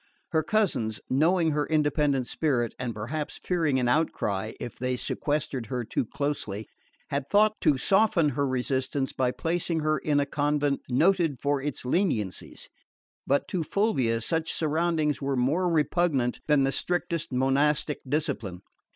Her 0.31 0.41
cousins, 0.41 0.99
knowing 1.11 1.51
her 1.51 1.67
independent 1.67 2.25
spirit, 2.25 2.73
and 2.79 2.91
perhaps 2.95 3.37
fearing 3.43 3.79
an 3.79 3.87
outcry 3.87 4.53
if 4.59 4.79
they 4.79 4.95
sequestered 4.95 5.67
her 5.67 5.83
too 5.83 6.05
closely, 6.05 6.67
had 7.11 7.29
thought 7.29 7.61
to 7.61 7.77
soften 7.77 8.29
her 8.29 8.47
resistance 8.47 9.13
by 9.13 9.29
placing 9.29 9.81
her 9.81 9.99
in 9.99 10.19
a 10.19 10.25
convent 10.25 10.81
noted 10.89 11.39
for 11.39 11.61
its 11.61 11.83
leniencies; 11.85 12.67
but 13.27 13.47
to 13.49 13.61
Fulvia 13.61 14.21
such 14.21 14.51
surroundings 14.51 15.21
were 15.21 15.35
more 15.37 15.69
repugnant 15.69 16.39
than 16.47 16.63
the 16.63 16.71
strictest 16.71 17.31
monastic 17.31 17.99
discipline. 18.09 18.63